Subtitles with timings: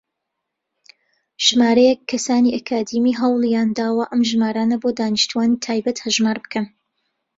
[1.45, 6.65] ژمارەیەک کەسانی ئەکادیمی هەوڵیانداوە ئەم ژمارانە بۆ دانیشتووانی تایبەت هەژمار بکەن.